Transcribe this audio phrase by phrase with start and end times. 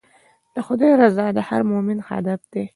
[0.53, 2.65] د خدای رضا د هر مؤمن هدف دی.